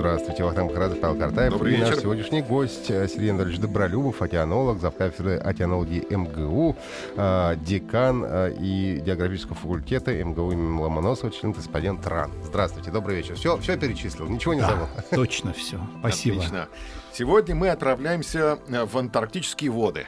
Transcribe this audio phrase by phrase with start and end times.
[0.00, 0.44] Здравствуйте.
[0.44, 1.52] Вахтанг Махарадзе, Павел Картаев.
[1.52, 6.74] Добрый и наш сегодняшний гость э, Сергей Анатольевич Добролюбов, океанолог, завкафедры океанологии МГУ,
[7.16, 12.32] э, декан э, и географического факультета МГУ имени Ломоносова, член-корреспондент РАН.
[12.44, 13.34] Здравствуйте, добрый вечер.
[13.34, 14.86] Все, все перечислил, ничего не забыл.
[14.96, 15.78] Да, точно все.
[16.00, 16.36] Спасибо.
[16.38, 16.68] Отлично.
[17.12, 20.06] Сегодня мы отправляемся в антарктические воды.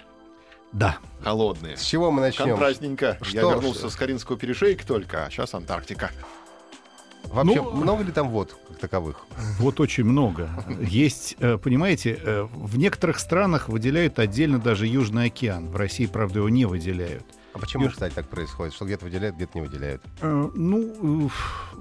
[0.72, 0.96] Да.
[1.22, 1.76] Холодные.
[1.76, 2.48] С чего мы начнем?
[2.48, 3.18] Контрастненько.
[3.20, 3.52] Я Что?
[3.52, 6.10] вернулся с Каринского перешейка только, а сейчас Антарктика.
[7.32, 9.26] Вообще, Ну, много ли там вод как таковых?
[9.58, 10.50] Вот очень много.
[10.80, 15.70] Есть, э, понимаете, э, в некоторых странах выделяют отдельно даже Южный океан.
[15.70, 17.24] В России, правда, его не выделяют.
[17.54, 18.74] А почему, кстати, так происходит?
[18.74, 20.02] Что где-то выделяют, где-то не выделяют?
[20.20, 21.28] Э, Ну, э,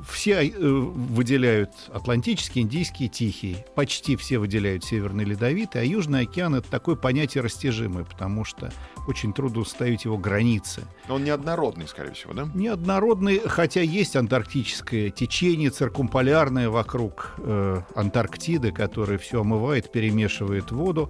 [0.09, 3.57] все э, выделяют Атлантический, Индийский, Тихий.
[3.75, 8.71] Почти все выделяют Северный Ледовитый, а Южный океан— это такое понятие растяжимое, потому что
[9.07, 10.83] очень трудно установить его границы.
[11.07, 12.47] Но он неоднородный, скорее всего, да?
[12.53, 21.09] Неоднородный, хотя есть антарктическое течение циркумполярное вокруг э, Антарктиды, которое все омывает, перемешивает воду.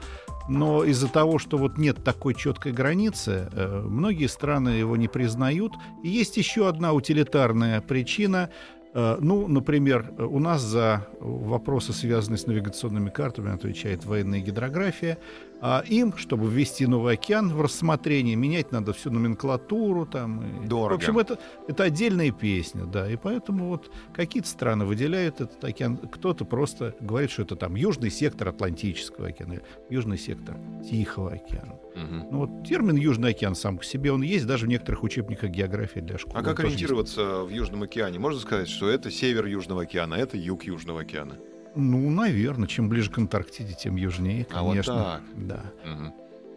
[0.50, 5.74] Но из-за того, что вот нет такой четкой границы, э, многие страны его не признают.
[6.04, 8.50] И есть еще одна утилитарная причина.
[8.94, 15.18] Э, ну, например, у нас за вопросы, связанные с навигационными картами, отвечает военная гидрография.
[15.64, 20.64] А им, чтобы ввести новый океан в рассмотрение, менять надо всю номенклатуру там.
[20.64, 20.94] и- Дорого.
[20.94, 23.10] В общем, это, это отдельная песня, да.
[23.10, 28.10] И поэтому вот какие-то страны выделяют этот океан, кто-то просто говорит, что это там южный
[28.10, 30.58] сектор Атлантического океана, южный сектор
[30.90, 31.76] Тихого океана.
[31.96, 32.28] Мгм.
[32.32, 36.00] Ну вот термин Южный океан сам по себе, он есть даже в некоторых учебниках географии
[36.00, 36.40] для школы.
[36.40, 36.78] А как тоже есть.
[36.78, 38.18] ориентироваться в Южном океане?
[38.18, 41.36] Можно сказать, что это север Южного океана, это юг Южного океана.
[41.76, 44.94] Ну, наверное, чем ближе к Антарктиде, тем южнее, А вот конечно.
[44.96, 45.22] так.
[45.36, 45.64] Да.
[45.86, 46.14] Мгм.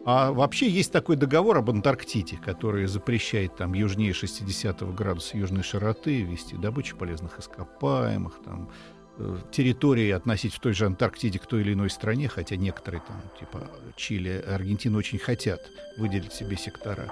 [0.07, 6.23] А вообще есть такой договор об Антарктиде, который запрещает там южнее 60 градуса южной широты
[6.23, 8.69] вести добычу полезных ископаемых, там,
[9.17, 13.17] э, территории относить в той же Антарктиде к той или иной стране, хотя некоторые там,
[13.41, 15.61] типа Чили, Аргентина, очень хотят
[15.97, 17.11] выделить себе сектора.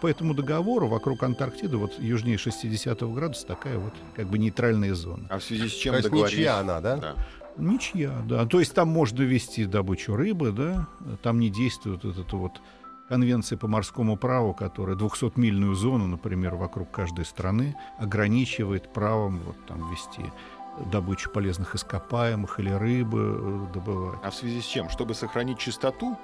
[0.00, 5.26] По этому договору вокруг Антарктиды вот южнее 60 градуса такая вот как бы нейтральная зона.
[5.30, 6.38] А в связи с чем То есть договорились?
[6.38, 6.96] ничья она, да?
[6.96, 7.14] Да.
[7.56, 8.46] Ничья, да.
[8.46, 10.88] То есть там можно вести добычу рыбы, да.
[11.22, 12.60] Там не действует вот эта вот
[13.08, 19.90] конвенция по морскому праву, которая 200-мильную зону, например, вокруг каждой страны ограничивает правом вот там
[19.90, 20.22] вести
[20.92, 24.18] добычу полезных ископаемых или рыбы э, добывать.
[24.22, 24.90] А в связи с чем?
[24.90, 26.18] Чтобы сохранить чистоту?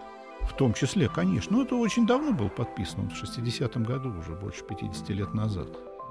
[0.48, 1.56] В том числе, конечно.
[1.56, 5.68] Ну, это очень давно был подписан, в 60-м году, уже больше 50 лет назад.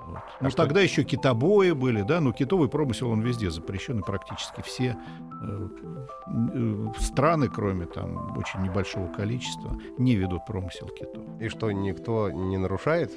[0.07, 0.19] Вот.
[0.41, 4.61] Ну, что- тогда еще китобои были, да, но китовый промысел, он везде запрещен, и практически
[4.61, 4.97] все
[5.43, 5.67] э,
[6.53, 11.23] э, страны, кроме там очень небольшого количества, не ведут промысел китов.
[11.39, 13.11] И что, никто не нарушает?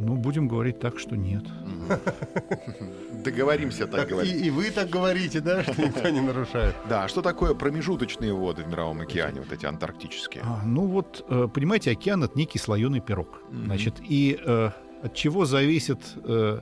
[0.00, 1.44] Ну, будем говорить так, что нет.
[3.24, 4.46] Договоримся так Так, и, говорить.
[4.46, 6.74] и вы так говорите, да, что никто не нарушает?
[6.88, 10.42] Да, а что такое промежуточные воды в Мировом океане, вот эти антарктические?
[10.46, 13.42] А, ну вот, э, понимаете, океан это некий слоеный пирог.
[13.50, 13.64] Мгм.
[13.66, 14.70] Значит, и э,
[15.02, 16.60] от чего зависит э,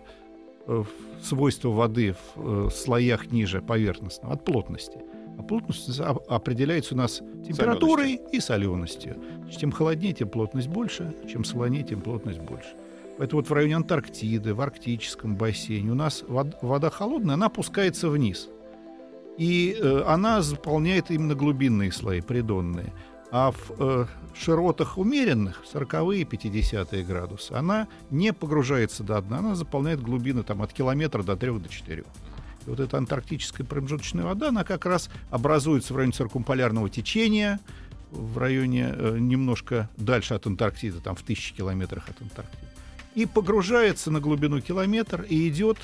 [0.66, 0.84] э,
[1.22, 4.34] свойство воды в э, слоях ниже поверхностного?
[4.34, 4.98] От плотности.
[5.38, 9.16] А плотность за- определяется у нас температурой и соленостью.
[9.56, 12.74] Чем холоднее, тем плотность больше, чем солонее, тем плотность больше.
[13.18, 18.08] Поэтому вот в районе Антарктиды, в арктическом бассейне у нас вод- вода холодная, она опускается
[18.08, 18.48] вниз.
[19.36, 22.92] И э, она заполняет именно глубинные слои, придонные.
[23.30, 30.00] А в э, широтах умеренных, 40-е, 50-е градусы, она не погружается до дна, она заполняет
[30.00, 32.04] глубины там, от километра до 3 до 4.
[32.66, 37.60] И вот эта антарктическая промежуточная вода, она как раз образуется в районе циркумполярного течения,
[38.10, 42.67] в районе э, немножко дальше от Антарктиды, там в тысячи километрах от Антарктиды,
[43.18, 45.76] и погружается на глубину километр и идет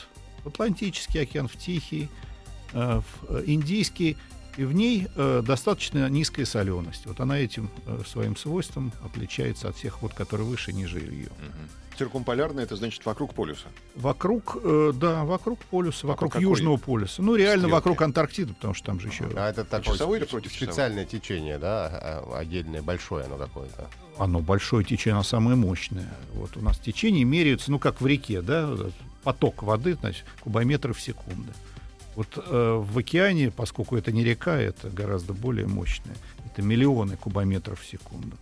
[0.44, 2.08] в Атлантический океан, в Тихий,
[2.72, 4.16] э, в э, Индийский.
[4.56, 7.06] И в ней э, достаточно низкая соленость.
[7.06, 11.28] Вот она этим э, своим свойством отличается от всех вод, которые выше и ниже ее.
[11.40, 11.68] Мгм.
[11.98, 13.66] Циркумполярная это значит вокруг полюса.
[13.94, 16.42] Вокруг, э, да, вокруг полюса, вокруг какой?
[16.42, 17.22] Южного полюса.
[17.22, 17.72] Ну, реально Стрелки.
[17.72, 19.28] вокруг Антарктиды, потому что там же еще...
[19.36, 23.88] А это такое часовое или против специальное течение, да, а, отдельное, большое оно какое-то.
[24.18, 26.12] Оно большое течение, оно самое мощное.
[26.32, 28.76] Вот у нас течение меряется, ну, как в реке, да,
[29.22, 31.52] поток воды, значит, кубометры в секунду.
[32.16, 36.16] Вот э, в океане, поскольку это не река, это гораздо более мощное.
[36.46, 38.36] Это миллионы кубометров в секунду.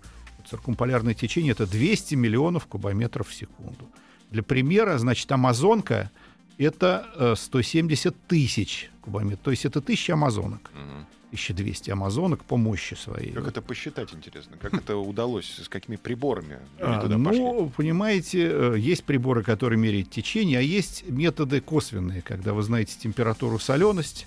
[0.48, 3.88] Циркумполярное течение— это 200 миллионов кубометров в секунду.
[4.30, 6.10] Для примера, значит, Амазонка—
[6.58, 9.40] это э, 170 тысяч кубометров.
[9.44, 10.70] То есть это тысяча амазонок.
[10.75, 11.06] Мгм.
[11.32, 13.32] 1200 амазонок по мощи своей.
[13.32, 14.56] Как это посчитать, интересно?
[14.61, 15.58] Как это удалось?
[15.62, 17.40] С какими приборами А, пошли?
[17.40, 22.96] ну, понимаете, э, есть приборы, которые меряют течение, а есть методы косвенные, когда вы знаете
[22.99, 24.26] температуру, соленость,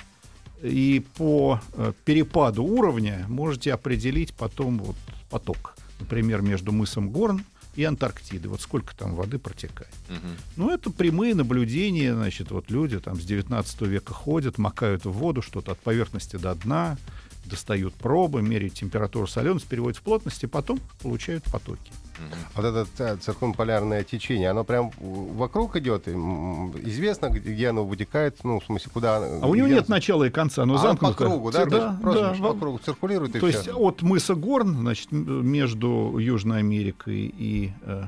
[0.63, 4.95] и по э, перепаду уровня можете определить потом вот
[5.29, 5.75] поток.
[5.99, 7.43] Например, между мысом Горн
[7.75, 8.49] и Антарктидой.
[8.49, 9.93] Вот сколько там воды протекает.
[10.09, 10.37] Мгм.
[10.55, 15.41] Ну, это прямые наблюдения, значит, вот люди там с 19 века ходят, макают в воду
[15.41, 16.97] что-то от поверхности до дна,
[17.45, 21.91] достают пробы, меряют температуру, соленость, переводят в плотность, и потом получают потоки.
[22.17, 22.29] Мгм.
[22.55, 28.65] Вот это ц- циркумполярное течение, оно прям вокруг идет, известно, где оно вытекает, ну, в
[28.65, 29.17] смысле, куда...
[29.17, 31.13] А у него нет начала и конца, оно А, замкнуто.
[31.13, 31.59] по кругу, да?
[31.63, 33.57] Цир- То есть просто да, по кругу циркулирует и То всё.
[33.57, 38.03] есть от мыса Горн, значит, между Южной Америкой и э,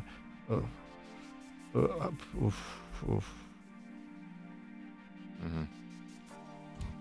[0.49, 0.61] э,
[1.73, 1.87] э,
[5.39, 5.67] Мгм.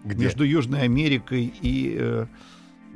[0.04, 0.24] Где?
[0.24, 2.26] между Южной Америкой и э,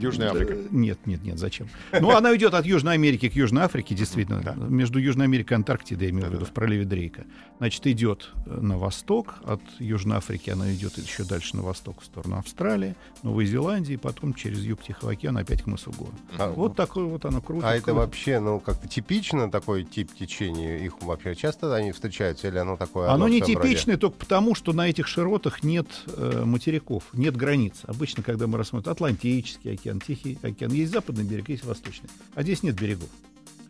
[0.00, 0.56] Южная Африка.
[0.70, 1.68] Нет, нет, нет, зачем?
[1.98, 4.40] Ну, она идет от Южной Америки к Южной Африке, действительно.
[4.40, 4.54] Да.
[4.54, 7.24] Между Южной Америкой и Антарктидой, я имею в виду, в проливе Дрейка.
[7.58, 12.04] Значит, идет э, на восток, от Южной Африки она идет еще дальше на восток, в
[12.04, 16.10] сторону Австралии, Новой Зеландии, потом через юг Тихого океана опять к мысу Гор.
[16.38, 17.68] А, Вот такое вот оно круто.
[17.68, 20.78] А это вообще, ну, как-то типично такой тип течения?
[20.78, 23.10] Их вообще часто они встречаются или оно такое?
[23.10, 27.80] Оно в не типичное только потому, что на этих широтах нет э, материков, нет границ.
[27.84, 32.08] Обычно, когда мы рассматриваем Атлантический океан, Тихий океан, есть западный берег, есть восточный.
[32.34, 33.08] А здесь нет берегов.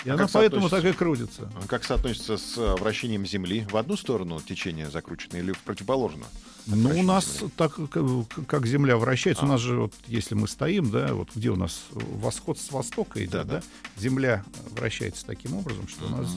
[0.05, 1.51] И А она поэтому так и крутится.
[1.63, 3.67] А Как соотносится с э, вращением Земли?
[3.71, 6.27] В одну сторону течение закручено или в противоположную?
[6.67, 7.53] Ну, у нас Земли.
[7.57, 8.05] так, как,
[8.47, 9.47] как Земля вращается, А.
[9.47, 13.21] у нас же, вот, если мы стоим, да, вот где у нас восход с востока
[13.21, 13.63] идет, Да, да, да.
[14.01, 16.35] Земля вращается таким образом, что у нас,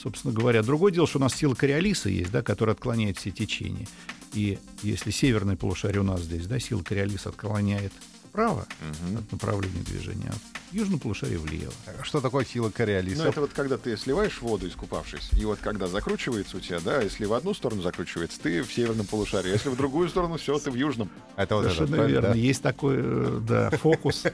[0.00, 3.88] собственно говоря, другое дело, что у нас сила Кориолиса есть, да, которая отклоняет все течения.
[4.32, 7.92] И если северное полушарие у нас здесь, да, сила Кориолиса отклоняет
[8.36, 9.18] вправо Мгм.
[9.18, 10.34] от направления движения, а
[10.70, 11.72] в южном полушарии влево.
[12.02, 13.22] Что такое сила Кориолиса?
[13.22, 17.00] Ну, это вот когда ты сливаешь воду, искупавшись, и вот когда закручивается у тебя, да,
[17.00, 20.58] если в одну сторону закручивается, ты в северном полушарии, а если в другую сторону, все,
[20.58, 21.08] ты в южном.
[21.36, 22.28] Это вот это, Совершенно правильно, верно.
[22.28, 22.34] да?
[22.34, 24.24] Есть такой э, да, фокус.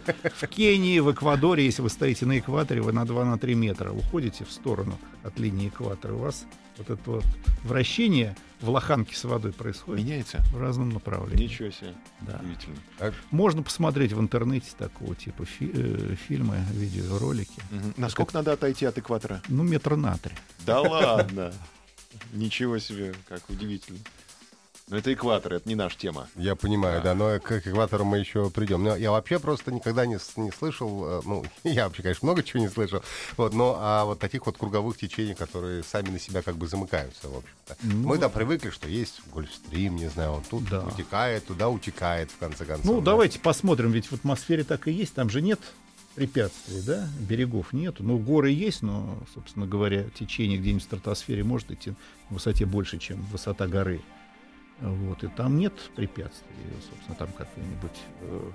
[0.41, 4.51] В Кении, в Эквадоре, если вы стоите на экваторе, вы на 2-3 метра уходите в
[4.51, 6.15] сторону от линии экватора.
[6.15, 6.45] У вас
[6.79, 7.25] вот это вот
[7.65, 10.39] вращение в лоханке с водой происходит Меняется?
[10.53, 11.45] в разном направлении.
[11.45, 11.95] Ничего себе.
[12.21, 12.39] Да.
[12.41, 12.77] Удивительно.
[13.31, 17.61] Можно посмотреть в интернете такого типа фи- э, фильмы, видеоролики.
[17.71, 17.95] Мгм.
[17.97, 19.43] Насколько надо отойти от экватора?
[19.49, 20.35] Ну, метра на три.
[20.65, 21.53] Да ладно.
[22.33, 23.99] Ничего себе, как удивительно.
[24.93, 26.29] Но это экватор, это не наша тема.
[26.37, 27.15] Я понимаю, Да.
[27.15, 28.85] да, но к экватору мы еще придем.
[28.85, 32.63] Но я вообще просто никогда не, не слышал, э, ну, я вообще, конечно, много чего
[32.63, 33.03] не слышал,
[33.39, 37.29] вот, но а вот таких вот круговых течений, которые сами на себя как бы замыкаются,
[37.29, 37.77] в общем-то.
[37.85, 40.83] Ну, мы там привыкли, что есть Гольфстрим, не знаю, он тут Да.
[40.83, 42.85] утекает, туда утекает, в конце концов.
[42.85, 43.13] Ну, да.
[43.13, 45.59] давайте посмотрим, ведь в атмосфере так и есть, там же нет
[46.17, 48.03] препятствий, да, берегов нету.
[48.05, 51.97] Ну, горы есть, но, собственно говоря, течение где-нибудь в стратосфере может идти на
[52.35, 54.03] высоте больше, чем высота горы.
[54.81, 56.49] Вот, и там нет препятствий,
[56.91, 58.51] собственно, там какой-нибудь э,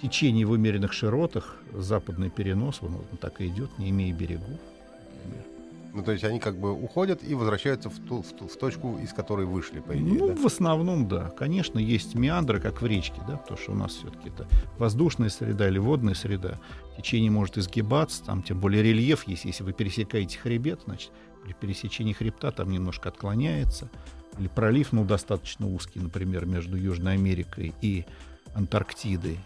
[0.00, 4.48] течение в умеренных широтах, западный перенос, он, он так и идет, не имея берегов.
[4.48, 5.44] например.
[5.92, 8.96] Ну, то есть они как бы уходят и возвращаются в ту, в ту- в точку,
[9.02, 10.34] из которой вышли, по идее, Ну, да?
[10.36, 11.30] в основном, да.
[11.30, 14.46] Конечно, есть меандры, как в речке, да, потому что у нас все-таки это
[14.78, 16.60] воздушная среда или водная среда.
[16.96, 19.44] Течение может изгибаться, там тем более рельеф есть.
[19.44, 21.10] Если вы пересекаете хребет, значит,
[21.44, 23.90] при пересечении хребта там немножко отклоняется.
[24.38, 28.06] Или пролив, ну, достаточно узкий, например, между Южной Америкой и
[28.54, 29.38] Антарктидой.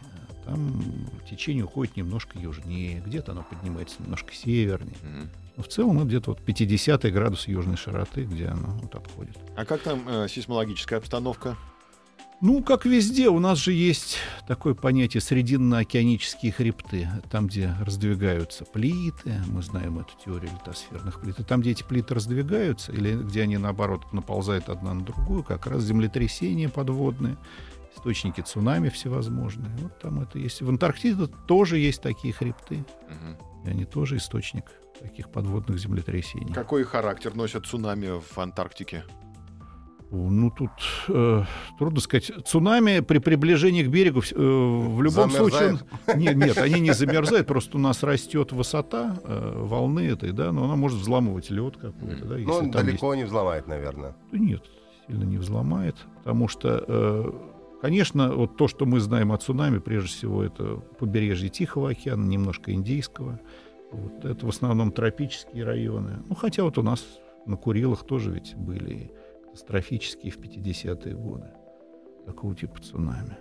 [0.44, 0.82] Там
[1.28, 4.96] течение уходит немножко южнее, где-то оно поднимается немножко севернее.
[5.02, 5.30] Мгм.
[5.56, 9.38] Но в целом это где-то вот 50 градус южной широты, где оно вот обходит.
[9.56, 11.56] А как там э, сейсмологическая обстановка?
[12.40, 19.40] Ну, как везде, у нас же есть такое понятие срединно-океанические хребты, там, где раздвигаются плиты,
[19.46, 23.56] мы знаем эту теорию литосферных плит, и там, где эти плиты раздвигаются, или где они,
[23.56, 27.38] наоборот, наползают одна на другую, как раз землетрясения подводные,
[27.96, 29.70] источники цунами всевозможные.
[29.78, 30.60] Вот там это есть.
[30.60, 32.84] В Антарктиде тоже есть такие хребты.
[33.64, 34.64] И они тоже источник
[35.00, 36.52] таких подводных землетрясений.
[36.52, 39.04] Какой характер носят цунами в Антарктике?
[40.10, 40.70] Ну, тут
[41.08, 41.42] э,
[41.78, 42.30] трудно сказать.
[42.46, 45.78] Цунами при приближении к берегу э, в любом Замерзает?
[45.78, 45.78] случае...
[46.14, 50.52] он- Нет, нет, они не замерзают, просто у нас растет высота э, волны этой, да,
[50.52, 54.14] но она может взламывать лед какой-то, да, Ну, он далеко не взломает, наверное.
[54.30, 54.62] есть- Да Нет,
[55.08, 57.32] сильно не взломает, потому что, э,
[57.82, 62.72] конечно, вот то, что мы знаем о цунами, прежде всего, это побережье Тихого океана, немножко
[62.72, 63.40] Индийского.
[63.90, 66.22] Вот, это в основном тропические районы.
[66.28, 67.04] Ну, хотя вот у нас
[67.46, 69.12] на Курилах тоже ведь были
[69.58, 71.46] катастрофические в 50-е годы
[72.26, 73.36] такого типа цунами.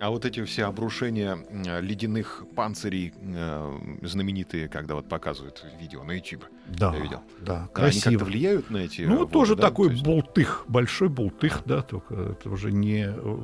[0.00, 1.38] А вот эти все обрушения
[1.80, 7.20] ледяных панцирей э, знаменитые, когда вот показывают видео на YouTube, Да, я видел.
[7.40, 8.10] да, Да, они красиво.
[8.10, 9.62] как-то влияют на эти Ну, воды, тоже да?
[9.62, 13.38] такой То есть, болтых, большой болтых, да, только это уже не э,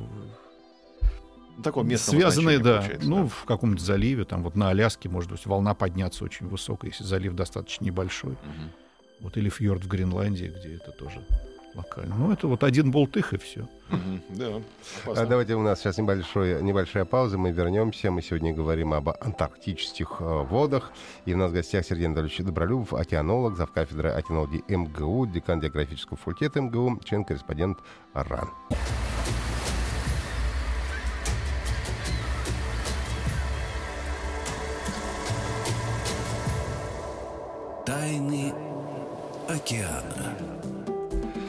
[1.63, 3.27] такого местного связанные, да, ну, да.
[3.29, 7.33] в каком-нибудь заливе, там вот на Аляске, может быть, волна подняться очень высокая, если залив
[7.33, 8.33] достаточно небольшой.
[8.33, 8.71] Мгм.
[9.21, 11.25] Вот или фьорд в Гренландии, где это тоже
[11.75, 12.15] локально.
[12.15, 13.67] Ну, это вот один болтых и все.
[14.29, 14.61] Да,
[15.05, 18.11] А давайте у нас сейчас небольшой, небольшая пауза, мы вернемся.
[18.11, 20.91] Мы сегодня говорим об антарктических э, водах.
[21.25, 26.61] И у нас в гостях Сергей Анатольевич Добролюбов, океанолог, завкафедры океанологии МГУ, декан географического факультета
[26.61, 27.79] МГУ, член-корреспондент
[28.13, 28.49] РАН.
[37.85, 38.53] Тайны
[39.47, 40.42] океана.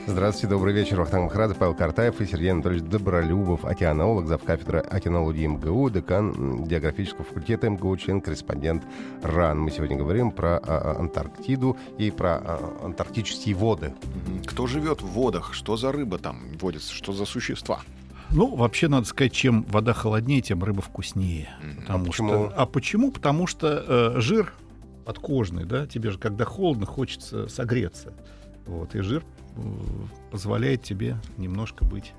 [0.06, 1.00] Здравствуйте, добрый вечер.
[1.00, 7.70] Вахтанг Махрадзе, Павел Картаев и Сергей Анатольевич Добролюбов, океанолог, завкафедра океанологии МГУ, декан географического факультета
[7.70, 8.84] МГУ, член-корреспондент
[9.23, 9.58] РАН.
[9.58, 13.94] Мы сегодня говорим про а, а, Антарктиду и про а, антарктические воды.
[14.46, 15.54] Кто живет в водах?
[15.54, 16.92] Что за рыба там водится?
[16.92, 17.80] Что за существа?
[18.30, 21.49] Ну, вообще, надо сказать, чем вода холоднее, тем рыба вкуснее.
[21.80, 22.28] Потому почему?
[22.28, 23.11] Что, а почему?
[23.11, 24.52] Потому что э, жир
[25.06, 28.12] подкожный, да, тебе же, когда холодно, хочется согреться.
[28.66, 29.25] Вот, и жир
[30.30, 32.12] позволяет тебе немножко быть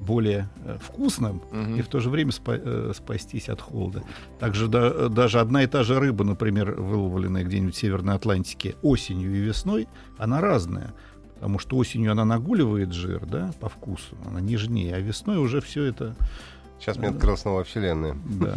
[0.00, 1.74] более э, вкусным Мгм.
[1.76, 4.02] и в то же время спа- э, спастись от холода.
[4.38, 9.34] Также да- даже одна и та же рыба, например, выловленная где-нибудь в Северной Атлантике осенью
[9.34, 10.94] и весной, она разная.
[11.34, 15.84] Потому что осенью она нагуливает жир, да, по вкусу, она нежнее, а весной уже все
[15.84, 16.14] это
[16.80, 18.16] Сейчас открылась новая вселенная.
[18.24, 18.52] да.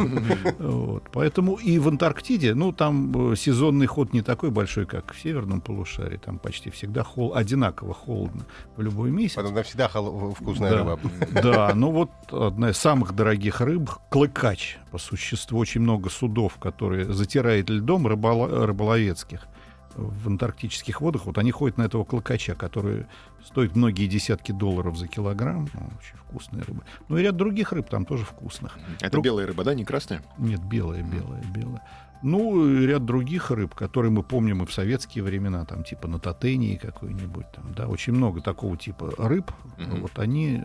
[0.59, 1.03] Вот.
[1.11, 5.59] Поэтому и в Антарктиде, ну, там э, сезонный ход не такой большой, как в северном
[5.59, 6.17] полушарии.
[6.17, 7.33] Там почти всегда хол...
[7.35, 8.45] одинаково холодно
[8.77, 9.35] в любой месяц.
[9.35, 10.77] Потом навсегда хол- вкусная Да.
[10.77, 10.99] рыба.
[11.41, 14.77] Да, ну вот одна из самых дорогих рыб— клыкач.
[14.91, 19.47] По существу очень много судов, которые затирает льдом рыболо- рыболовецких
[19.95, 21.25] в антарктических водах.
[21.25, 23.05] Вот они ходят на этого клыкача, который
[23.45, 25.69] стоит многие десятки долларов за килограмм.
[25.73, 26.83] Ну, очень вкусная рыба.
[27.09, 28.77] Ну и ряд других рыб там тоже вкусных.
[28.99, 30.21] Это Друг- белая рыба, да, не красная?
[30.37, 31.81] Нет, белая, белая, белая.
[32.23, 36.19] Ну, и ряд других рыб, которые мы помним и в советские времена, там, типа на
[36.19, 39.51] Татении какой-нибудь, там, да, очень много такого типа рыб.
[39.77, 40.01] Мгм.
[40.01, 40.63] Вот они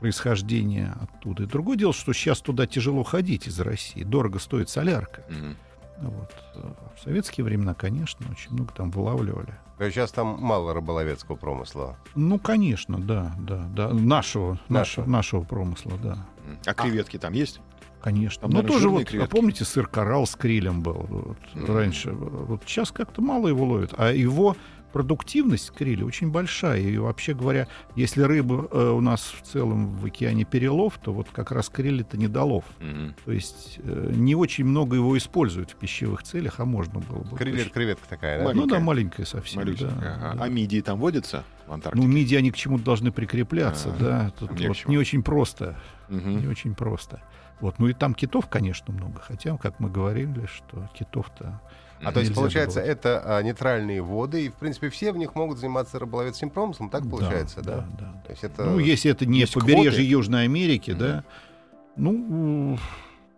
[0.00, 1.44] происхождение оттуда.
[1.44, 4.02] И другое дело, что сейчас туда тяжело ходить из России.
[4.04, 5.22] Дорого стоит солярка.
[5.30, 5.56] Мгм.
[6.00, 6.34] Вот.
[6.54, 9.54] А В советские времена, конечно, очень много там вылавливали.
[9.78, 11.96] Сейчас там мало рыболовецкого промысла.
[12.14, 13.88] Ну, конечно, да, да, да.
[13.90, 15.06] Нашего, нашего, Нашего.
[15.06, 16.26] нашего промысла, да.
[16.64, 17.60] А креветки там есть?
[18.00, 18.42] Конечно.
[18.42, 19.30] Там, Но наверное, тоже вот, а креветки.
[19.30, 21.74] помните, сыр коралл с крилем был вот, Мгм.
[21.76, 22.12] раньше.
[22.12, 23.94] Вот сейчас как-то мало его ловят.
[23.98, 24.56] А его
[24.92, 26.80] продуктивность криля очень большая.
[26.80, 31.28] И вообще говоря, если рыба э, у нас в целом в океане перелов, то вот
[31.32, 32.64] как раз криль это недолов.
[32.80, 33.14] Мгм.
[33.24, 37.36] То есть э, не очень много его используют в пищевых целях, а можно было бы.
[37.36, 38.44] Крилер, очень- креветка такая, да?
[38.44, 38.62] Маленькая.
[38.64, 39.64] Ну да, маленькая совсем.
[39.76, 40.34] Да, Ага.
[40.38, 40.44] да.
[40.44, 42.06] А мидии там водятся в Ну, Антарктике?
[42.06, 44.30] мидии, они к чему-то должны прикрепляться, А, да.
[44.38, 45.76] Тут не вот не очень просто.
[46.08, 46.38] Мгм.
[46.40, 47.20] Не очень просто.
[47.60, 47.78] Вот.
[47.78, 49.20] Ну и там китов, конечно, много.
[49.20, 51.60] Хотя, как мы говорили, что китов-то...
[52.02, 52.98] А то есть, получается, забывать.
[52.98, 57.08] это а, нейтральные воды, и, в принципе, все в них могут заниматься рыболовецким промыслом, так
[57.08, 57.76] получается, да?
[57.76, 58.22] Да, да.
[58.26, 58.64] То есть это...
[58.64, 60.02] Ну, если это не есть побережье квоты?
[60.02, 61.24] Южной Америки, да,
[61.96, 62.78] ну,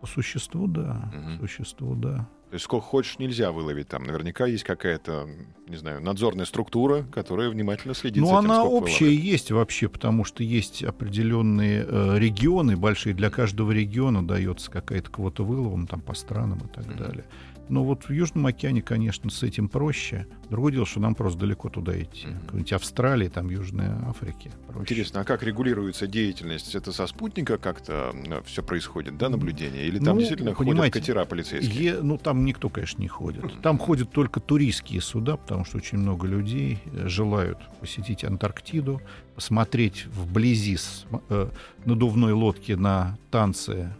[0.01, 1.11] по существу, да.
[1.39, 2.27] По существу, да.
[2.49, 4.03] То есть сколько хочешь, нельзя выловить там.
[4.03, 5.27] Наверняка есть какая-то,
[5.67, 9.23] не знаю, надзорная структура, которая внимательно следит за Ну, тем, она сколько общая выловит.
[9.23, 13.13] есть вообще, потому что есть определенные э, регионы большие.
[13.13, 16.97] Для каждого региона дается какая-то квота вылова, ну, там по странам и так Мгм.
[16.97, 17.25] далее.
[17.69, 20.25] Но вот в Южном океане, конечно, с этим проще.
[20.49, 22.25] Другое дело, что нам просто далеко туда идти.
[22.27, 22.39] Мгм.
[22.41, 24.49] Какой-нибудь Австралии, там Южная Африка.
[24.67, 24.81] Проще.
[24.81, 26.73] Интересно, а как регулируется деятельность?
[26.73, 28.13] Это со спутника как-то
[28.45, 29.85] все происходит, да, наблюдение?
[29.87, 31.83] Или там Ну, действительно ходят катера полицейские?
[31.83, 33.61] Е- ну, там никто, конечно, не ходит.
[33.61, 38.99] Там ходят только туристские суда, потому что очень много людей э, желают посетить Антарктиду,
[39.35, 41.49] посмотреть вблизи с э,
[41.85, 43.93] надувной лодки на танцы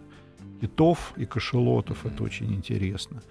[0.59, 2.05] китов и кашелотов.
[2.05, 3.21] Это очень интересно.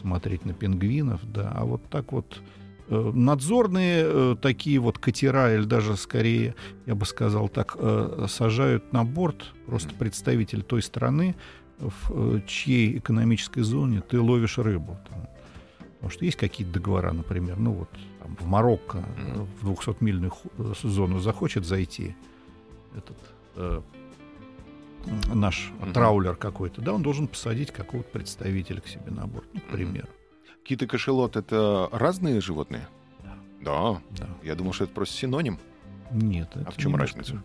[0.00, 1.52] Смотреть на пингвинов, да.
[1.54, 2.40] А вот так вот
[2.88, 6.54] э, надзорные э, такие вот катера, или даже скорее,
[6.86, 11.36] я бы сказал так, э, сажают на борт просто представитель той страны,
[11.78, 14.96] в чьей экономической зоне ты ловишь рыбу.
[15.08, 15.28] Там.
[15.94, 17.88] Потому что есть какие-то договора, например, ну вот
[18.20, 19.04] там, в Марокко
[19.60, 20.32] в 200-мильную
[20.82, 22.14] зону захочет зайти
[22.96, 23.80] этот
[25.32, 25.92] наш mm-hmm.
[25.92, 30.06] траулер какой-то, да, он должен посадить какого-то представителя к себе на борт, ну, к примеру.
[30.06, 30.64] Mm-hmm.
[30.64, 32.88] Кит и кошелот— это разные животные?
[33.22, 33.34] Да.
[33.60, 34.02] Да?
[34.18, 34.28] Да.
[34.42, 35.58] Я думал, что это просто синоним.
[36.10, 36.50] Нет.
[36.54, 37.18] А в чем немножко...
[37.18, 37.42] разница?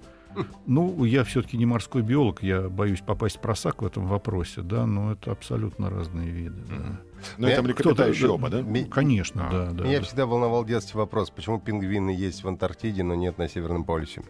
[0.68, 4.86] Ну, я все-таки не морской биолог, я боюсь попасть в просак в этом вопросе, да,
[4.86, 6.62] но это абсолютно разные виды.
[6.70, 7.02] Да.
[7.38, 8.64] Но это млекопитающие оба, да?
[8.92, 9.52] Конечно, а.
[9.52, 9.84] да, да.
[9.84, 10.06] Меня да.
[10.06, 14.22] всегда волновал в детстве вопрос, почему пингвины есть в Антарктиде, но нет на Северном полюсе?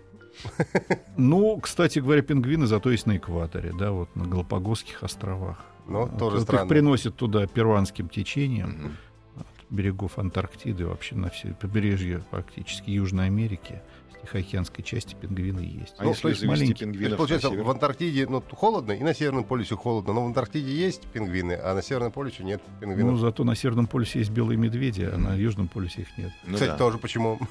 [1.17, 5.63] Ну, кстати говоря, пингвины зато есть на экваторе, да, вот на Галапагосских островах.
[5.87, 6.63] Ну, тоже вот странно.
[6.63, 8.97] Их приносят туда перуанским течением
[9.35, 13.81] от берегов Антарктиды, вообще на все побережье практически Южной Америки.
[14.21, 15.95] Тихоокеанской части пингвины есть.
[15.97, 19.43] А ну, если то есть маленькие пингвинов получается, в Антарктиде ну, холодно, и на Северном
[19.43, 23.13] полюсе холодно, но в Антарктиде есть пингвины, а на Северном полюсе нет пингвинов.
[23.13, 26.31] Ну, зато на Северном полюсе есть белые медведи, а на Южном полюсе их нет.
[26.45, 26.77] Ну, Кстати, да.
[26.77, 27.39] тоже почему?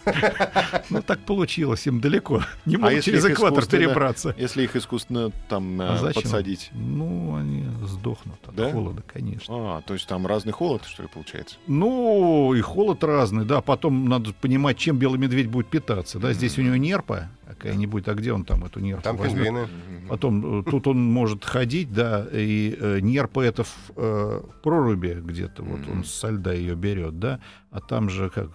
[0.90, 2.42] Ну, так получилось, им далеко.
[2.64, 4.34] Не а могут через экватор перебраться.
[4.38, 6.70] Если их искусственно там а э, подсадить?
[6.72, 9.78] Ну, они сдохнут от холода, конечно.
[9.78, 11.56] А, то есть там разный холод, что ли, получается?
[11.66, 13.60] Ну, и холод разный, да.
[13.60, 16.18] Потом надо понимать, чем белый медведь будет питаться.
[16.18, 19.44] Да, здесь у него нерпа какая-нибудь, а где он там эту нерпу Там возьмет?
[19.44, 19.68] пингвины.
[20.08, 25.62] Потом э, тут он может ходить, да, и э, нерпа это в э, проруби где-то,
[25.62, 28.50] вот он со льда ее берет, да, а там же как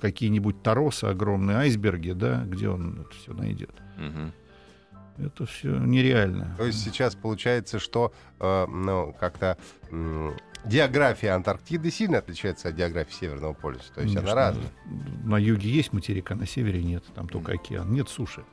[0.00, 3.74] какие-нибудь торосы огромные, айсберги, да, где он это все найдет.
[5.18, 6.54] Это все нереально.
[6.56, 9.58] То есть сейчас получается, что э, ну, как-то
[10.64, 13.92] География Антарктиды сильно отличается от географии Северного полюса.
[13.94, 14.70] То есть Конечно, она разная.
[15.24, 17.04] На юге есть материк, а на севере нет.
[17.14, 17.92] Там только океан.
[17.92, 18.44] Нет суши.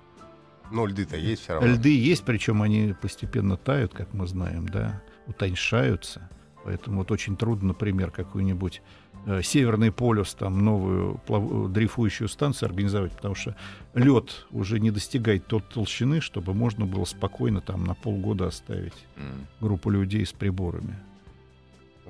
[0.71, 1.69] Ну, льды-то есть все равно.
[1.69, 6.29] Льды есть, причем они постепенно тают, как мы знаем, да, утоньшаются.
[6.63, 8.82] Поэтому вот очень трудно, например, какую-нибудь
[9.25, 11.71] э, Северный полюс, там новую плав...
[11.71, 13.55] дрейфующую станцию организовать, потому что
[13.93, 19.45] лед уже не достигает той толщины, чтобы можно было спокойно там на полгода оставить mm.
[19.62, 20.97] группу людей с приборами.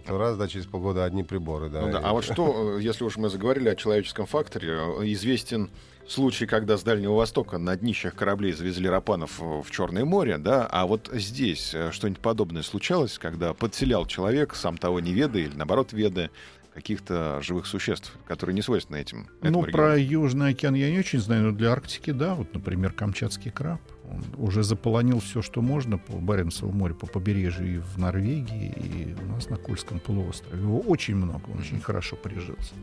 [0.08, 1.82] Раз, да, через полгода одни приборы, да.
[1.82, 2.00] Ну, да.
[2.04, 5.70] А вот что, э, если уж мы заговорили о человеческом факторе, э, известен
[6.08, 10.86] случай, когда с Дальнего Востока на днищах кораблей завезли рапанов в Черное море, да, а
[10.86, 15.94] вот здесь э, что-нибудь подобное случалось, когда подселял человек, сам того не ведая, или наоборот
[15.94, 16.32] ведая,
[16.78, 19.28] каких-то живых существ, которые не свойственны этим.
[19.42, 23.50] Ну, про Южный океан я не очень знаю, но для Арктики, да, вот, например, Камчатский
[23.50, 23.82] краб.
[24.08, 29.16] Он уже заполонил все, что можно по Баренцеву морю, по побережью и в Норвегии, и
[29.20, 30.62] у нас на Кольском полуострове.
[30.62, 32.76] Его очень много, он очень хорошо прижился.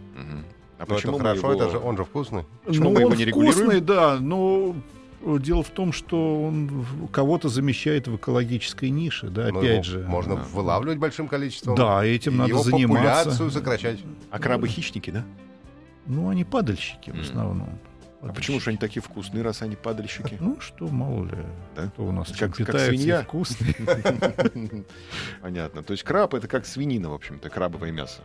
[0.78, 1.52] А но почему это хорошо?
[1.52, 1.62] Его...
[1.62, 2.44] Это же он же вкусный.
[2.64, 3.54] Почему ну, мы его не регулируем?
[3.54, 4.74] Вкусный, да, но
[5.38, 10.00] дело в том, что он кого-то замещает в экологической нише, да, Но опять же.
[10.06, 10.42] Можно да.
[10.42, 11.74] вылавливать большим количеством.
[11.74, 13.24] Да, этим надо его заниматься.
[13.24, 13.98] популяцию сокращать.
[14.30, 15.24] А крабы хищники, да?
[16.06, 17.78] Ну, они падальщики в основном.
[18.20, 20.38] А почему же они такие вкусные, раз они падальщики?
[20.40, 21.36] Ну что, мало ли,
[21.76, 21.88] да?
[21.88, 23.76] кто у нас как, как свинья вкусный.
[25.42, 25.82] Понятно.
[25.82, 28.22] То есть краб это как свинина, в общем-то, крабовое мясо.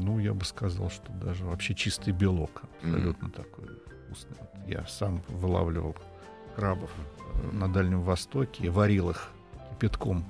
[0.00, 3.66] Ну, я бы сказал, что даже вообще чистый белок абсолютно такой
[4.06, 4.36] вкусный.
[4.68, 5.96] Я сам вылавливал
[6.54, 6.90] крабов
[7.34, 9.30] э, на Дальнем Востоке, варил их
[9.70, 10.24] кипятком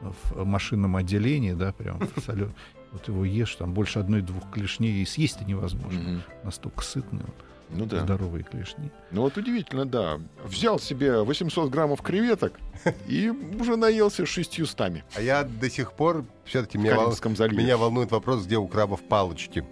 [0.00, 2.48] в машинном отделении, да, прям в солё.
[2.92, 5.98] Вот его ешь, там больше одной-двух клешней и съесть-то невозможно.
[5.98, 6.20] Mm-hmm.
[6.44, 7.30] Настолько сытный он.
[7.72, 8.00] Ну да.
[8.00, 8.90] Здоровые клешни.
[9.12, 10.20] Ну вот удивительно, да.
[10.44, 12.58] Взял себе 800 граммов креветок
[13.06, 15.04] и уже наелся шестью стами.
[15.14, 17.14] А я до сих пор все-таки меня, вол...
[17.52, 19.64] меня волнует вопрос, где у крабов палочки.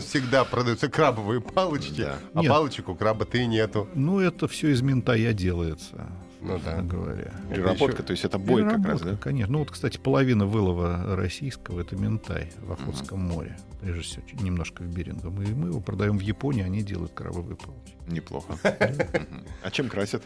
[0.00, 3.88] Всегда продаются крабовые палочки, а палочек у краба ты нету.
[3.94, 6.08] Ну, это все из ментая делается
[6.42, 6.82] ну, да.
[6.82, 7.32] говоря.
[7.48, 8.02] Переработка, еще...
[8.02, 9.16] то есть это бой как раз, да?
[9.16, 9.52] Конечно.
[9.52, 13.34] Ну вот, кстати, половина вылова российского это ментай в Охотском uh-huh.
[13.34, 13.56] море.
[13.82, 15.42] Прежде всего, немножко в Берингом.
[15.42, 17.92] И мы его продаем в Японии, они делают крабовые палочки.
[18.06, 18.56] Неплохо.
[19.64, 20.22] А чем красят?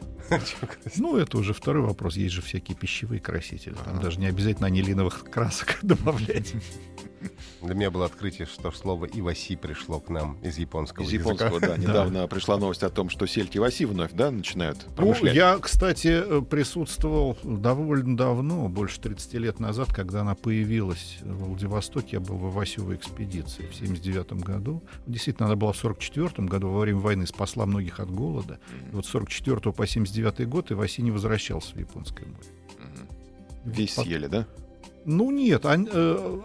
[0.97, 2.17] Ну, это уже второй вопрос.
[2.17, 3.75] Есть же всякие пищевые красители.
[3.85, 6.55] Там даже не обязательно анилиновых красок добавлять.
[7.63, 11.47] Для меня было открытие, что слово «иваси» пришло к нам из японского Из языка.
[11.47, 11.77] японского, да.
[11.83, 15.35] Недавно пришла новость о том, что сельки Васи вновь, да, начинают Ну, промышлять.
[15.35, 22.09] я, кстати, э, присутствовал довольно давно, больше 30 лет назад, когда она появилась в Владивостоке.
[22.13, 24.83] Я был в Ивасевой экспедиции в 79 году.
[25.07, 28.59] Действительно, она была в 44 году, во время войны спасла многих от голода.
[28.93, 32.49] И вот с 44 по 79 год Иваси не возвращался в Японское море.
[33.65, 34.47] Весь Пот- съели, да?
[35.05, 36.41] Ну нет, ан- э,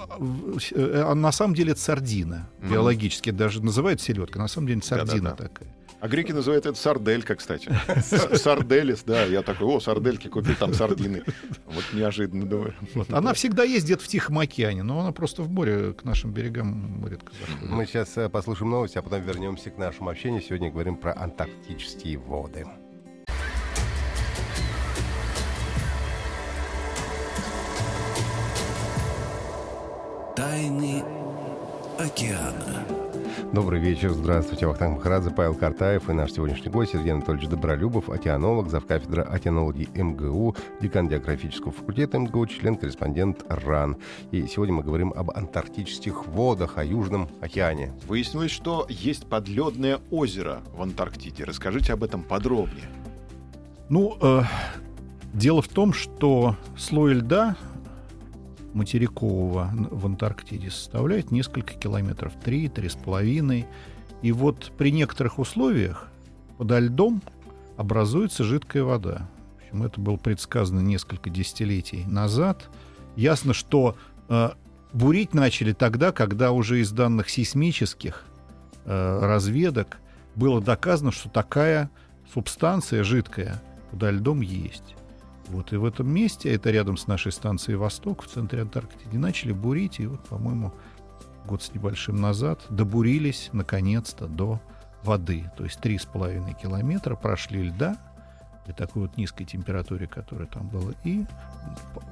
[0.71, 2.47] э, а на самом деле это сардина.
[2.61, 5.47] Биологически даже называют селедка, на самом деле сардина Да-да-да.
[5.49, 5.75] такая.
[6.01, 7.71] А греки называют это сарделька, кстати.
[8.35, 9.23] Сарделис, да.
[9.23, 11.21] Я такой, о, сардельки, купил там сардины.
[11.67, 12.73] Вот неожиданно, думаю.
[12.95, 13.13] Вот.
[13.13, 17.05] Она всегда есть где-то в Тихом океане, но она просто в море, к нашим берегам
[17.07, 17.69] редко заходит.
[17.69, 20.41] Мы сейчас э, послушаем новости, а потом вернемся к нашему общению.
[20.41, 22.65] Сегодня говорим про антарктические воды.
[30.35, 31.03] Тайны
[31.99, 33.00] океана.
[33.53, 34.65] Добрый вечер, здравствуйте.
[34.65, 40.55] Вахтанг Махарадзе, Павел Картаев и наш сегодняшний гость Сергей Анатольевич Добролюбов, океанолог, завкафедра океанологии МГУ,
[40.79, 43.97] декан географического факультета МГУ, член-корреспондент РАН.
[44.31, 47.91] И сегодня мы говорим об антарктических водах, о Южном океане.
[48.07, 51.43] Выяснилось, что есть подледное озеро в Антарктиде.
[51.43, 52.85] Расскажите об этом подробнее.
[53.89, 54.43] Ну, э,
[55.33, 57.57] дело в том, что слой льда
[58.73, 63.65] материкового в Антарктиде составляет несколько километров, 3-3,5.
[64.21, 66.07] И вот при некоторых условиях
[66.57, 67.21] подо льдом
[67.77, 69.27] образуется жидкая вода.
[69.55, 72.69] В общем, это было предсказано несколько десятилетий назад.
[73.15, 73.95] Ясно, что
[74.29, 74.49] э,
[74.93, 78.25] бурить начали тогда, когда уже из данных сейсмических
[78.85, 79.97] э, разведок
[80.35, 81.89] было доказано, что такая
[82.33, 84.95] субстанция жидкая подо льдом есть.
[85.49, 89.51] Вот и в этом месте, это рядом с нашей станцией «Восток» в центре Антарктиды, начали
[89.51, 90.73] бурить, и вот, по-моему,
[91.45, 94.61] год с небольшим назад добурились, наконец-то, до
[95.03, 95.51] воды.
[95.57, 97.97] То есть 3,5 километра прошли льда
[98.65, 101.25] при такой вот низкой температуре, которая там была, и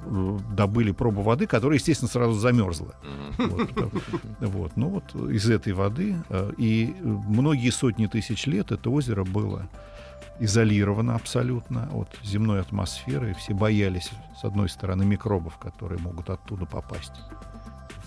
[0.04, 2.94] э, добыли пробу воды, которая, естественно, сразу замерзла.
[3.38, 3.70] Вот.
[4.40, 9.68] Вот, ну вот из этой воды э, и многие сотни тысяч лет это озеро было
[10.40, 13.30] изолировано абсолютно от земной атмосферы.
[13.30, 17.12] И все боялись, с одной стороны, микробов, которые могут оттуда попасть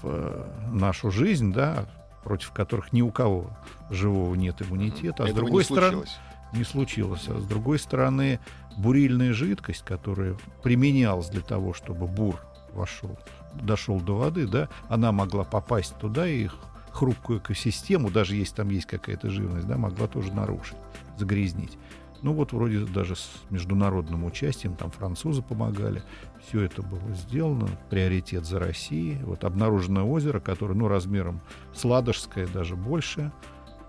[0.02, 1.86] в э, нашу жизнь, да,
[2.24, 3.52] против которых ни у кого
[3.90, 5.24] живого нет иммунитета.
[5.24, 6.20] А с Этого другой не стороны, случилось.
[6.54, 7.30] не случилось.
[7.30, 8.40] А с другой стороны,
[8.78, 12.40] бурильная жидкость, которая применялась для того, чтобы бур
[12.74, 13.18] вошел,
[13.54, 16.50] дошел до воды, да, она могла попасть туда и
[16.92, 20.78] хрупкую экосистему, даже если там есть какая-то живность, да, могла тоже нарушить,
[21.18, 21.78] загрязнить.
[22.24, 26.02] Ну вот вроде даже с международным участием, там французы помогали,
[26.48, 29.22] все это было сделано, приоритет за Россией.
[29.24, 31.42] Вот обнаруженное озеро, которое, ну, размером
[31.74, 33.32] с Ладожское, даже больше,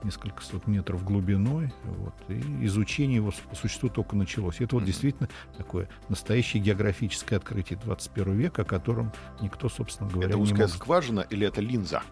[0.03, 4.61] несколько сот метров глубиной, вот, и изучение его по существу только началось.
[4.61, 10.37] Это вот действительно такое настоящее географическое открытие 21 века, о котором никто, собственно говоря, Это
[10.39, 12.03] не узкая мог скважина или это линза?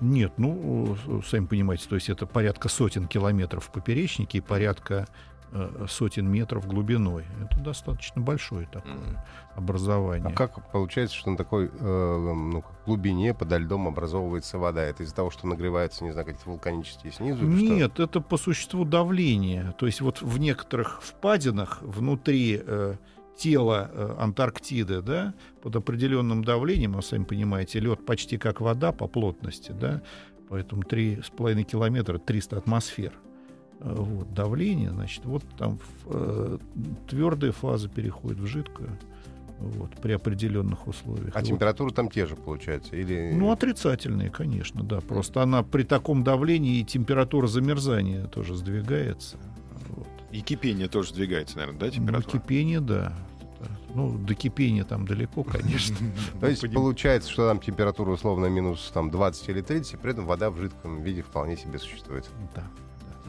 [0.00, 5.06] Нет, ну, сами понимаете, то есть это порядка сотен километров в поперечнике и порядка
[5.52, 7.24] э, сотен метров глубиной.
[7.44, 9.18] Это достаточно большое такое Мгм.
[9.54, 10.28] образование.
[10.28, 14.82] А как получается, что на такой э, ну, как глубине подо льдом образовывается вода?
[14.82, 17.44] Это из-за того, что нагреваются, не знаю, какие-то вулканические снизу?
[17.46, 17.74] или что?
[17.74, 19.72] Нет, это по существу давление.
[19.78, 22.96] То есть вот в некоторых впадинах внутри э,
[23.36, 29.06] тела э, Антарктиды, да, под определенным давлением, вы сами понимаете, лед почти как вода по
[29.06, 30.02] плотности, да,
[30.48, 33.12] поэтому 3,5 километра 300 атмосфер.
[33.80, 36.58] Э, Вот, давление, значит, вот там э,
[37.08, 38.98] твердая фаза переходит в жидкую
[39.58, 41.34] вот, при определенных условиях.
[41.34, 42.96] А И вот температура там те же, получается?
[42.96, 43.32] Или...
[43.34, 45.00] ну, отрицательные, конечно, да.
[45.00, 49.38] Просто она при таком давлении и температура замерзания тоже сдвигается.
[49.88, 50.08] Вот.
[50.30, 52.32] И кипение тоже сдвигается, наверное, да, Ну, температура?
[52.40, 53.12] кипение, да.
[53.94, 55.96] Ну, до кипения там далеко, конечно.
[56.40, 60.26] То есть получается, что там температура условно минус там, 20 или 30, и при этом
[60.26, 62.28] вода в жидком виде вполне себе существует.
[62.54, 62.64] Да.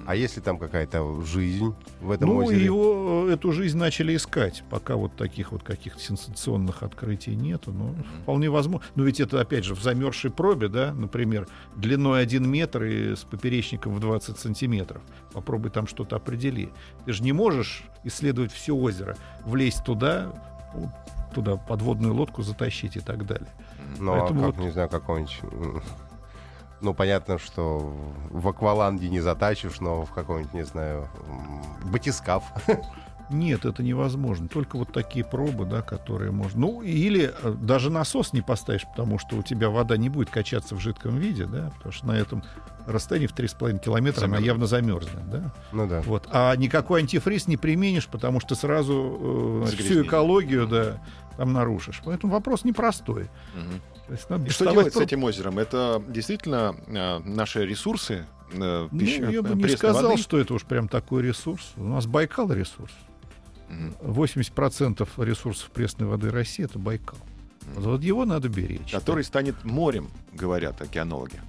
[0.07, 2.63] А если там какая-то жизнь в этом Ну, озере?
[2.63, 7.73] его, э, эту жизнь начали искать, пока вот таких вот каких-то сенсационных открытий нету.
[7.73, 7.93] Но
[8.23, 8.87] вполне возможно.
[8.95, 13.25] Но ведь это, опять же, в замерзшей пробе, да, например, длиной 1 метр и с
[13.25, 15.01] поперечником в 20 сантиметров.
[15.33, 16.69] Попробуй там что-то определи.
[17.05, 20.31] Ты же не можешь исследовать все озеро, влезть туда,
[20.73, 20.89] ну,
[21.35, 23.49] туда подводную лодку затащить и так далее.
[23.99, 25.41] Ну, а как, вот- не знаю, какой-нибудь...
[26.81, 27.93] Ну, понятно, что
[28.29, 31.07] в акваланге не затащишь, но в какой-нибудь, не знаю,
[31.85, 32.43] батискаф.
[33.29, 34.47] Нет, это невозможно.
[34.47, 36.61] Только вот такие пробы, да, которые можно.
[36.61, 40.75] Ну, или э, даже насос не поставишь, потому что у тебя вода не будет качаться
[40.75, 42.41] в жидком виде, да, потому что на этом
[42.87, 44.47] расстоянии в 3,5 километра она Замерзнет.
[44.47, 45.53] явно замерзнет, да.
[45.71, 46.01] Ну да.
[46.01, 46.27] Вот.
[46.31, 51.01] А никакой антифриз не применишь, потому что сразу э, всю экологию, да,
[51.37, 52.01] там нарушишь.
[52.05, 53.29] Поэтому вопрос непростой.
[53.55, 53.81] Мгм.
[54.07, 55.59] То есть надо И что делать с проб- этим озером?
[55.59, 58.25] Это действительно э, наши ресурсы?
[58.53, 60.21] э, Ну, пища- я бы э, не сказал, воды?
[60.21, 61.73] что это уж прям такой ресурс.
[61.75, 62.93] У нас Байкал ресурс.
[63.69, 63.95] Мгм.
[64.01, 67.17] 80% ресурсов пресной воды России это Байкал.
[67.75, 68.91] Вот, вот его надо беречь.
[68.91, 71.41] Который станет морем, говорят океанологи,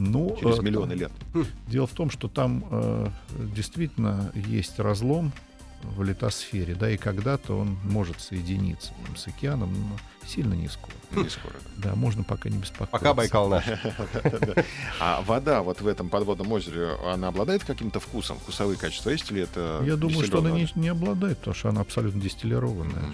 [0.00, 1.12] ну, через э, миллионы лет.
[1.66, 3.08] Дело в том, что там э,
[3.54, 5.32] действительно есть разлом
[5.82, 10.92] в литосфере, да, и когда-то он может соединиться там, с океаном, но сильно не скоро.
[11.22, 11.54] Не скоро.
[11.76, 12.92] Да, можно пока не беспокоиться.
[12.92, 13.64] Пока Байкал наш.
[15.00, 18.38] А вода вот в этом подводном озере, она обладает каким-то вкусом?
[18.38, 22.20] Вкусовые качества есть или это Я думаю, что она не обладает, потому что она абсолютно
[22.20, 23.12] дистиллированная.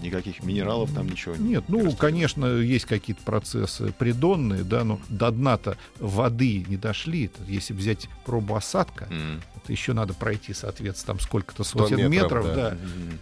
[0.00, 1.98] Никаких минералов там ничего Нет, ну, растет.
[1.98, 7.30] конечно, есть какие-то процессы придонные, да, но до дна-то воды не дошли.
[7.46, 9.42] Если взять пробу осадка, Мгм.
[9.56, 12.54] это еще надо пройти, соответственно, там сколько-то 100 сотен метров, метров, да.
[12.70, 13.18] да, Мгм.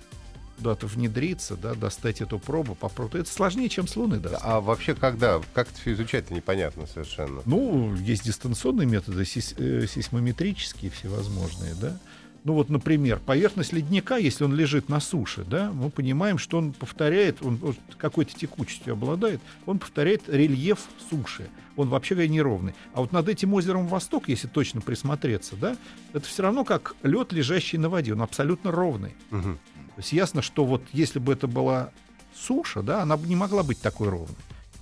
[0.57, 3.27] куда-то внедриться, да, достать эту пробу, попробовать.
[3.27, 4.41] Это сложнее, чем с Луны достать.
[4.43, 5.41] А вообще когда?
[5.53, 7.43] Как это все изучать-то непонятно совершенно.
[7.45, 11.99] Ну, есть дистанционные методы, сейс- э, сейсмометрические всевозможные, да.
[12.45, 16.75] Ну вот, например, поверхность ледника, если он лежит на суше, да, мы понимаем, что он
[16.75, 21.49] повторяет, он вот какой-то текучестью обладает, он повторяет рельеф суши.
[21.77, 22.75] Он вообще говоря неровный.
[22.93, 25.77] А вот над этим озером Восток, если точно присмотреться, да,
[26.13, 29.15] это все равно как лед, лежащий на воде, он абсолютно ровный.
[29.31, 29.59] Мгм.
[29.95, 31.91] То есть ясно, что вот если бы это была
[32.37, 34.37] суша, да, она бы не могла быть такой ровной.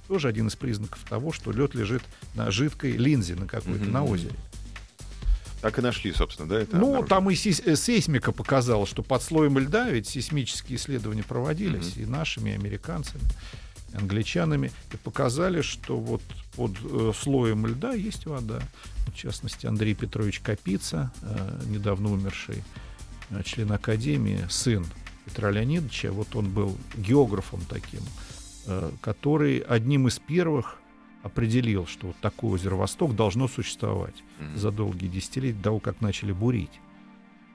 [0.09, 2.03] Тоже один из признаков того, что лед лежит
[2.35, 3.93] на жидкой линзе на какой-то, Мгм.
[3.93, 4.35] на озере.
[5.63, 6.61] Так и нашли, собственно, да?
[6.61, 7.09] Это ну, обнаружили?
[7.09, 12.51] там и э, сейсмика показала, что под слоем льда ведь сейсмические исследования проводились и нашими,
[12.51, 13.23] и американцами,
[13.93, 16.21] и англичанами, и показали, что вот
[16.57, 18.61] под э, слоем льда есть вода.
[19.07, 22.65] В частности, Андрей Петрович Капица, э, недавно умерший
[23.31, 24.85] э, член Академии, сын
[25.27, 28.01] Петра Леонидовича, вот он был географом таким,
[28.67, 30.82] э, который одним из первых
[31.23, 34.57] определил, что вот такое озеро Восток должно существовать Мгм.
[34.59, 36.81] за долгие десятилетия до того, как начали бурить.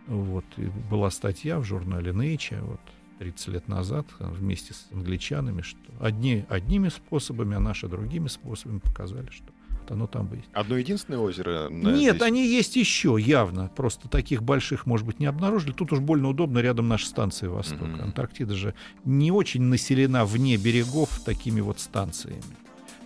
[0.08, 0.46] Вот.
[0.58, 2.80] И была статья в журнале Nature вот,
[3.20, 8.80] 30 лет назад э, вместе с англичанами, что одни одними способами, а наши другими способами
[8.80, 10.48] показали, что вот оно там есть.
[10.54, 11.68] Одно единственное озеро?
[11.70, 12.22] на Нет, здесь?
[12.28, 13.70] они есть еще, явно.
[13.76, 15.72] Просто таких больших, может быть, не обнаружили.
[15.74, 17.82] Тут уж больно удобно, рядом наша станция Восток.
[17.82, 18.02] Мгм.
[18.04, 22.42] Антарктида же не очень населена вне берегов такими вот станциями.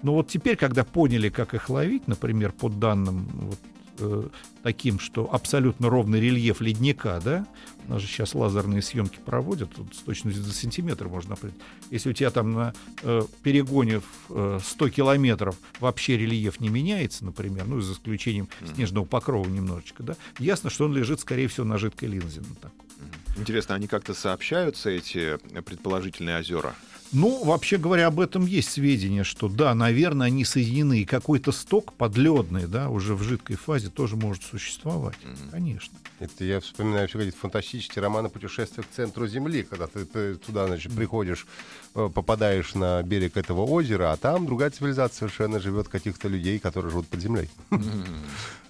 [0.03, 3.59] Но вот теперь, когда поняли, как их ловить, например, по данным вот,
[3.99, 4.23] э,
[4.63, 7.45] таким, что абсолютно ровный рельеф ледника, да,
[7.87, 11.61] у нас же сейчас лазерные съемки проводят, тут с точностью до сантиметра можно определить.
[11.91, 17.23] Если у тебя там на э, перегоне в э, 100 километров вообще рельеф не меняется,
[17.25, 18.75] например, ну, за исключением Мгм.
[18.75, 22.39] снежного покрова немножечко, да, ясно, что он лежит, скорее всего, на жидкой линзе.
[22.41, 22.71] на такой.
[22.97, 23.41] Мгм.
[23.41, 26.75] Интересно, они как-то сообщаются, эти предположительные озера?
[27.13, 31.93] Ну, вообще говоря, об этом есть сведения, что да, наверное, они соединены, и какой-то сток
[31.93, 35.17] подледный, да, уже в жидкой фазе тоже может существовать.
[35.23, 35.49] Мгм.
[35.51, 35.97] Конечно.
[36.19, 40.67] Это я вспоминаю все эти фантастические романы «Путешествие к центру Земли», когда ты, ты туда,
[40.67, 41.47] значит, приходишь,
[41.95, 46.91] э, попадаешь на берег этого озера, а там другая цивилизация совершенно живет каких-то людей, которые
[46.91, 47.49] живут под землей.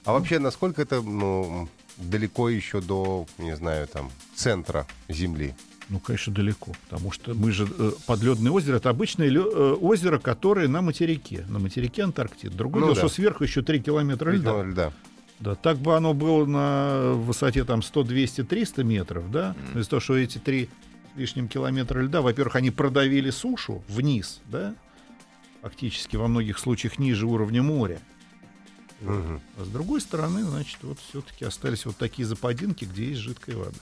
[0.03, 5.53] А вообще, насколько это ну, далеко еще до, не знаю, там, центра Земли?
[5.89, 9.39] Ну, конечно, далеко, потому что мы же э, подледное озеро это обычное э,
[9.73, 12.55] озеро, которое на материке, на материке Антарктиды.
[12.55, 13.01] Другое Ну дело, да.
[13.01, 14.63] что сверху еще 3 километра льда.
[14.63, 14.93] Льда.
[15.39, 19.89] Да, так бы оно было на высоте там 100, 200, 300 метров, да, но из-за
[19.89, 20.69] того, что эти три
[21.15, 24.75] лишним километра льда, во-первых, они продавили сушу вниз, да,
[25.61, 27.99] фактически во многих случаях ниже уровня моря.
[29.01, 29.41] Мгм.
[29.57, 33.77] А с другой стороны, значит, вот все-таки остались вот такие западинки, где есть жидкая вода.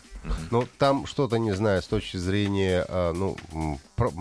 [0.51, 3.37] Ну, там что-то, не знаю, с точки зрения, а, ну,
[3.95, 4.11] про-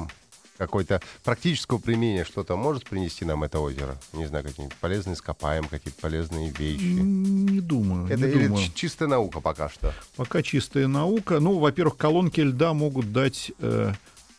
[0.56, 3.96] какой-то практического применения, что-то может принести нам это озеро?
[4.12, 6.82] Не знаю, какие-нибудь полезные ископаемые, какие-то полезные вещи.
[6.82, 8.64] Не думаю, Это не или думаю.
[8.64, 9.94] чи- чистая наука пока что?
[10.16, 11.38] Пока чистая наука.
[11.38, 13.92] Ну, во-первых, колонки льда могут дать э,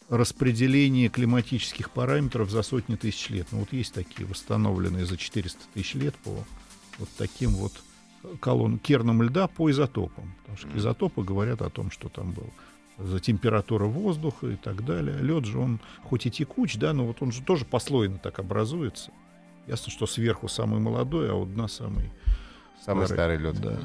[0.09, 3.47] распределение климатических параметров за сотни тысяч лет.
[3.51, 6.31] Ну, вот есть такие восстановленные за 400 тысяч лет по
[6.97, 7.73] вот таким вот
[8.39, 10.33] колон кернам льда по изотопам.
[10.39, 12.49] Потому что изотопы говорят о том, что там был
[12.97, 15.17] за температура воздуха и так далее.
[15.19, 19.11] Лед же он хоть и текуч, да, но вот он же тоже послойно так образуется.
[19.67, 22.11] Ясно, что сверху самый молодой, а у дна самый
[22.83, 23.59] Самый старый лед.
[23.59, 23.77] Да.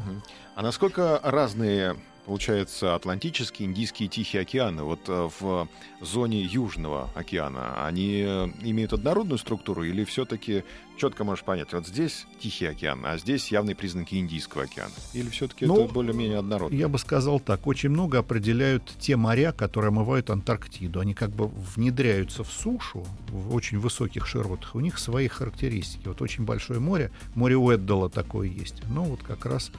[0.55, 4.83] А насколько разные получается, Атлантический, Индийский и Тихий океаны.
[4.83, 5.69] Вот э, в
[6.01, 10.65] зоне Южного океана они э, имеют однородную структуру или все-таки
[10.97, 14.93] четко можешь понять, вот здесь Тихий океан, а здесь явные признаки Индийского океана?
[15.13, 16.77] Или все-таки ну, это более-менее однородно?
[16.77, 17.67] Я бы сказал так.
[17.67, 21.01] Очень много определяют те моря, которые омывают Антарктиду.
[21.01, 24.75] Они как бы внедряются в сушу в очень высоких широтах.
[24.75, 26.09] У них свои характеристики.
[26.09, 28.83] Вот очень большое море, море Уэддала такое есть.
[28.89, 29.71] Ну вот как раз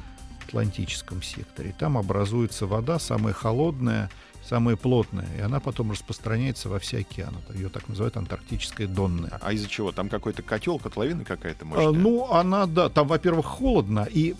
[0.47, 1.75] Атлантическом секторе.
[1.77, 4.09] Там образуется вода, самая холодная,
[4.47, 7.37] самая плотная, и она потом распространяется во все океаны.
[7.53, 9.37] Ее так называют антарктическая донная.
[9.41, 9.91] А из-за чего?
[9.91, 11.89] Там какой-то котел, котловина какая-то мощная?
[11.89, 14.35] А, ну, она, да, там, во-первых, холодно, и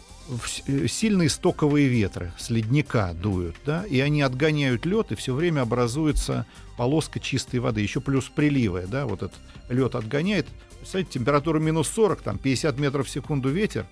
[0.67, 5.61] э, сильные стоковые ветры с ледника дуют, да, и они отгоняют лед, и все время
[5.61, 6.45] образуется
[6.77, 9.39] полоска чистой воды, еще плюс приливая, да, вот этот
[9.69, 10.47] лед отгоняет.
[10.77, 13.87] Представляете, температура минус 40, там 50 метров в секунду ветер,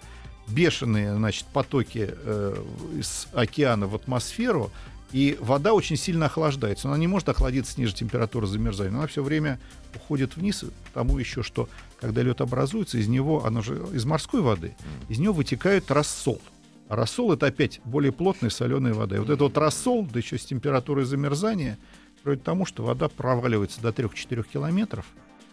[0.47, 2.55] бешеные значит, потоки э,
[2.97, 4.71] из океана в атмосферу,
[5.11, 6.87] и вода очень сильно охлаждается.
[6.87, 8.97] Она не может охладиться ниже температуры замерзания.
[8.97, 9.59] Она все время
[9.95, 14.75] уходит вниз, тому еще, что когда лед образуется, из него, оно же из морской воды,
[15.09, 16.41] из него вытекает рассол.
[16.89, 19.15] А рассол это опять более плотная соленая вода.
[19.15, 21.77] И вот этот вот рассол, да еще с температурой замерзания,
[22.23, 25.05] приводит к тому, что вода проваливается до 3-4 километров,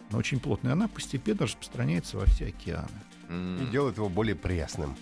[0.09, 0.73] но очень плотная.
[0.73, 2.89] Она постепенно распространяется во все океаны.
[3.31, 4.95] И делает его более пресным.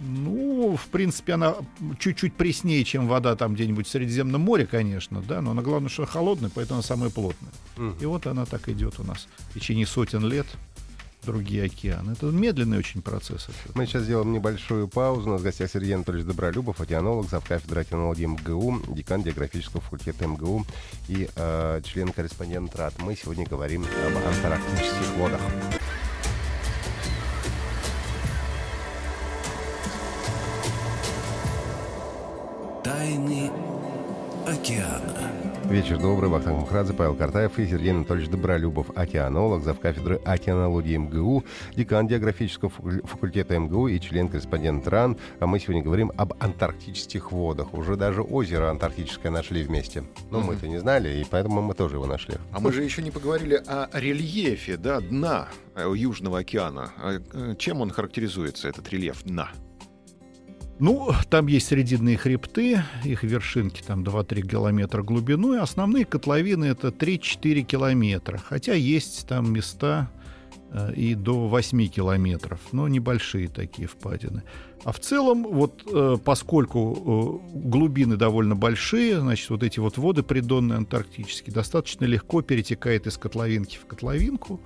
[0.00, 1.56] Ну, в принципе, она
[1.98, 6.06] чуть-чуть преснее, чем вода там где-нибудь в Средиземном море, конечно, да, но она главное, что
[6.06, 7.50] холодная, поэтому она самая плотная.
[7.76, 7.96] Mm.
[8.00, 10.46] И вот она так идет у нас в течение сотен лет
[11.24, 12.12] другие океаны.
[12.12, 13.48] Это медленный очень процесс.
[13.74, 15.28] Мы сейчас сделаем небольшую паузу.
[15.28, 20.64] У нас в гостях Сергей Анатольевич Добролюбов, океанолог, завкафедра океанологии МГУ, декан географического факультета МГУ
[21.08, 23.00] и э, член-корреспондент РАД.
[23.00, 25.40] Мы сегодня говорим об антарктических водах.
[32.98, 33.48] Тайны
[34.44, 35.30] океана.
[35.66, 36.28] Вечер добрый.
[36.28, 41.44] Вахтанг Мухрадзе, Павел Картаев и Сергей Анатольевич Добролюбов, океанолог, завкафедры океанологии МГУ,
[41.76, 45.16] декан географического факультета МГУ и член-корреспондент РАН.
[45.38, 47.72] А мы сегодня говорим об антарктических водах.
[47.72, 50.02] Уже даже озеро антарктическое нашли вместе.
[50.32, 52.34] Но мы это не знали, и поэтому мы тоже его нашли.
[52.50, 56.90] А мы же еще не поговорили о рельефе да, дна э, Южного океана.
[57.00, 59.50] А, э, чем он характеризуется, этот рельеф дна?
[60.80, 66.88] Ну, там есть срединные хребты, их вершинки там 2-3 километра глубину, и основные котловины это
[66.88, 68.38] 3-4 километра.
[68.38, 70.08] Хотя есть там места
[70.70, 74.44] э, и до 8 километров, но небольшие такие впадины.
[74.84, 80.22] А в целом, вот э, поскольку э, глубины довольно большие, значит, вот эти вот воды
[80.22, 84.60] придонные антарктические достаточно легко перетекают из котловинки в котловинку,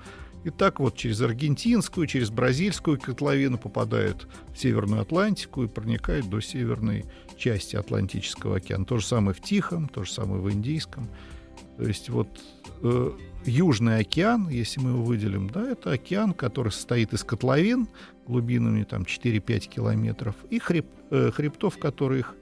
[0.44, 6.40] и так вот через аргентинскую, через бразильскую котловину попадают в Северную Атлантику и проникают до
[6.40, 7.04] северной
[7.36, 8.84] части Атлантического океана.
[8.84, 11.08] То же самое в Тихом, то же самое в Индийском.
[11.76, 12.28] То есть вот
[12.82, 13.12] э,
[13.44, 17.88] Южный океан, если мы его выделим, да, это океан, который состоит из котловин
[18.26, 22.34] глубинами там 4-5 километров и хреб, э, хребтов, которые их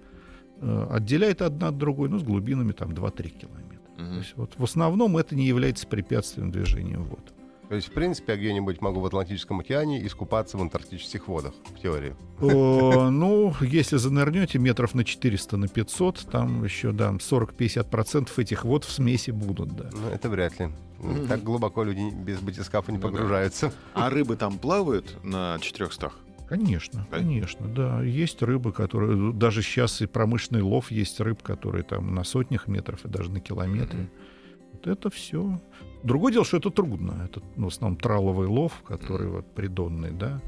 [0.60, 3.78] э, отделяет одна от другой, ну, с глубинами там 2-3 километра.
[3.96, 4.10] Угу.
[4.10, 7.32] То есть вот в основном это не является препятствием движения вод.
[7.70, 11.80] То есть, в принципе, я где-нибудь могу в Атлантическом океане искупаться в антарктических водах, в
[11.80, 12.16] теории.
[12.40, 18.82] О, ну, если занырнете метров на 400, на 500, там еще, да, 40-50% этих вод
[18.82, 19.88] в смеси будут, да.
[19.92, 20.70] Ну, это вряд ли.
[20.98, 21.28] Mm-hmm.
[21.28, 23.68] Так глубоко люди без батискафа не ну, погружаются.
[23.94, 24.06] Да.
[24.06, 26.10] А рыбы там плавают на 400?
[26.48, 27.18] Конечно, да?
[27.18, 28.02] конечно, да.
[28.02, 29.32] Есть рыбы, которые...
[29.32, 33.38] Даже сейчас и промышленный лов есть рыб, которые там на сотнях метров и даже на
[33.38, 34.00] километре.
[34.00, 34.72] Mm-hmm.
[34.72, 35.60] Вот это все
[36.02, 37.22] Другое дело, что это трудно.
[37.24, 40.40] Это ну, в основном траловый лов, который вот придонный, да,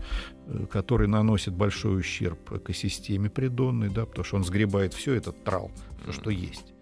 [0.47, 5.71] э, который наносит большой ущерб экосистеме придонной, да, потому что он сгребает все этот трал,
[6.03, 6.73] все, что есть.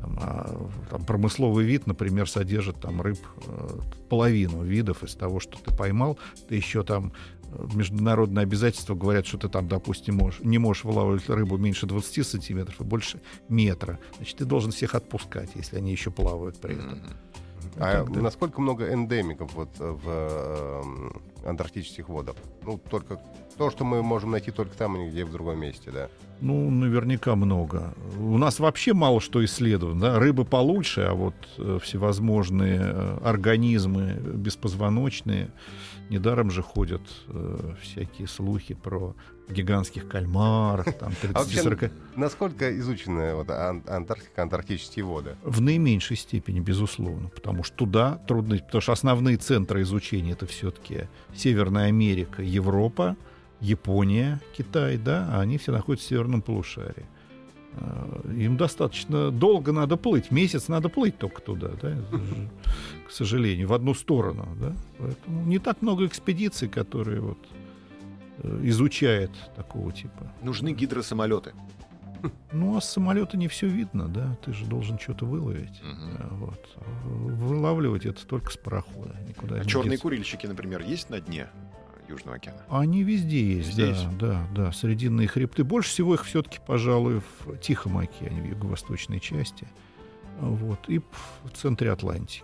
[0.00, 3.68] Там, а, там промысловый вид, например, содержит там рыб э,
[4.08, 6.18] половину видов из того, что ты поймал.
[6.48, 11.28] Ты еще там э, международные обязательства говорят, что ты там, допустим, можешь, не можешь вылавливать
[11.28, 13.98] рыбу меньше 20 сантиметров и больше метра.
[14.16, 16.98] Значит, ты должен всех отпускать, если они еще плавают при этом.
[16.98, 17.16] Mm-hmm.
[17.76, 18.20] А тогда...
[18.20, 22.36] насколько много эндемиков вот в э, антарктических водах?
[22.64, 23.20] Ну, только
[23.56, 26.08] то, что мы можем найти только там, а нигде в другом месте, да?
[26.40, 27.92] Ну, наверняка много.
[28.18, 30.00] У нас вообще мало что исследовано.
[30.00, 30.18] Да?
[30.18, 35.50] Рыбы получше, а вот э, всевозможные э, организмы беспозвоночные,
[36.08, 39.14] недаром же ходят э, всякие слухи про
[39.50, 41.90] гигантских кальмаров, там 30-40...
[42.16, 45.36] А насколько изучены вот, Антарктика, антарктические воды?
[45.42, 48.58] В наименьшей степени, безусловно, потому что туда трудно...
[48.58, 53.16] Потому что основные центры изучения это все-таки Северная Америка, Европа,
[53.60, 57.06] Япония, Китай, да, а они все находятся в северном полушарии.
[57.74, 61.96] Э, им достаточно долго надо плыть, месяц надо плыть только туда, да,
[63.06, 64.76] к сожалению, в одну сторону, да.
[64.98, 67.38] Поэтому не так много экспедиций, которые вот
[68.62, 70.32] изучает такого типа.
[70.42, 71.52] Нужны гидросамолеты.
[72.50, 75.80] Ну, а с самолета не все видно, да, ты же должен что-то выловить.
[76.18, 76.76] Да, вот.
[77.04, 79.14] Вылавливать это только с парохода.
[79.28, 80.02] Никуда А не черные деться.
[80.02, 82.60] курильщики, например, есть на дне э, Южного океана?
[82.70, 84.18] Они везде есть, Везде да, есть?
[84.18, 85.62] да, да, срединные хребты.
[85.62, 89.68] Больше всего их все-таки, пожалуй, в Тихом океане, в юго-восточной части,
[90.40, 92.42] вот, и в центре Атлантики.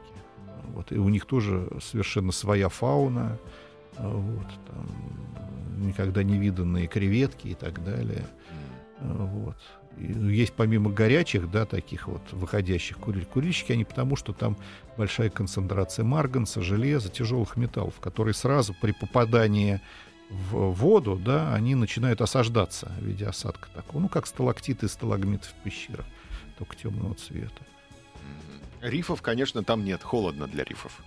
[0.68, 3.38] Вот, и у них тоже совершенно своя фауна,
[3.99, 4.88] вот, там
[5.76, 8.26] никогда не виданные креветки и так далее.
[9.00, 9.56] Вот.
[9.96, 14.56] И есть помимо горячих, да, таких вот выходящих куриль, курильщики, они потому, что там
[14.96, 19.80] большая концентрация марганца, железа, тяжелых металлов, которые сразу при попадании
[20.30, 25.48] в воду, да, они начинают осаждаться в виде осадка такого, ну, как сталактиты и сталагмиты
[25.48, 26.06] в пещерах,
[26.58, 27.62] только темного цвета.
[28.80, 30.02] Рифов, конечно, там нет.
[30.02, 31.02] Холодно для рифов.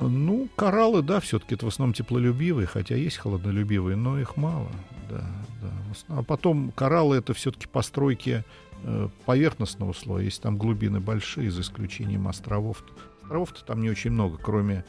[0.00, 4.68] Ну, кораллы, да, все-таки это в основном теплолюбивые, хотя есть холодолюбивые, но их мало,
[5.08, 5.24] да,
[5.62, 5.70] да.
[6.08, 8.44] А потом кораллы это все-таки постройки
[8.82, 12.84] э, поверхностного слоя, если там глубины большие, за исключением островов.
[13.22, 14.84] Островов-то там не очень много, кроме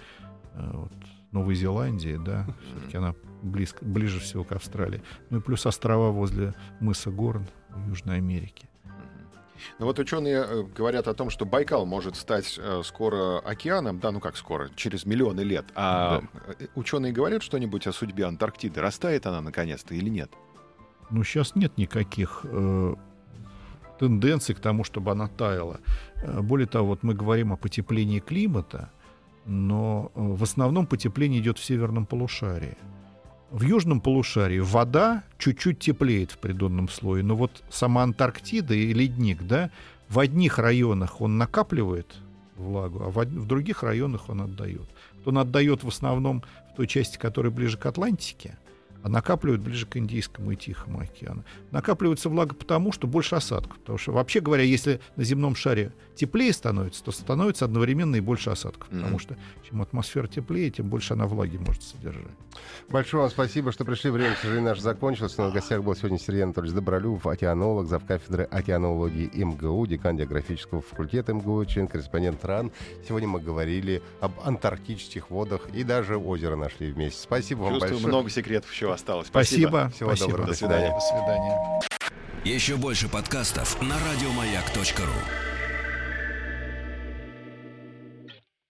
[0.53, 0.91] э, вот,
[1.31, 5.03] Новой Зеландии, да, все-таки она близко, ближе всего к Австралии.
[5.29, 8.67] Ну и плюс острова возле мыса Горн в Южной Америке.
[9.79, 14.11] Но вот ученые э, говорят о том, что Байкал может стать э, скоро океаном, да,
[14.11, 15.65] ну как скоро, через миллионы лет.
[15.75, 16.21] А
[16.59, 18.81] э, ученые говорят что-нибудь о судьбе Антарктиды?
[18.81, 20.31] Растает она наконец-то или нет?
[21.09, 22.95] Ну, сейчас нет никаких э,
[23.99, 25.79] тенденций к тому, чтобы она таяла.
[26.25, 28.91] Более того, вот мы говорим о потеплении климата,
[29.45, 32.77] но в основном потепление идет в северном полушарии.
[33.51, 39.43] В южном полушарии вода чуть-чуть теплеет в придонном слое, но вот сама Антарктида и ледник,
[39.43, 39.69] да,
[40.09, 42.07] в одних районах он накапливает
[42.55, 44.87] влагу, а в, других районах он отдает.
[45.25, 46.43] Он отдает в основном
[46.73, 48.57] в той части, которая ближе к Атлантике,
[49.05, 51.43] а накапливают ближе к Индийскому и Тихому океану.
[51.69, 53.77] Накапливается влага потому, что больше осадков.
[53.77, 58.49] Потому что, вообще говоря, если на земном шаре теплее становится, то становится одновременно и больше
[58.49, 58.89] осадков.
[58.89, 59.01] Мгм.
[59.01, 59.37] Потому что
[59.69, 62.25] чем атмосфера теплее, тем больше она влаги может содержать.
[62.89, 64.09] Большое вам спасибо, что пришли.
[64.09, 65.35] Время, к сожалению, наше закончилось.
[65.37, 70.81] У нас в гостях был сегодня Сергей Анатольевич Добролюбов, океанолог, завкафедры океанологии МГУ, декан географического
[70.81, 72.71] факультета МГУ, член-корреспондент РАН.
[73.07, 77.21] Сегодня мы говорили об антарктических водах и даже озеро нашли вместе.
[77.21, 78.07] Спасибо вам Чувствую, большое.
[78.07, 79.27] много секретов еще осталось.
[79.27, 79.91] Спасибо.
[79.95, 80.29] Всего спасибо.
[80.29, 80.47] доброго.
[80.49, 80.93] До свидания.
[80.93, 81.81] До свидания.
[82.43, 85.54] Еще больше подкастов на радиомаяк.ру.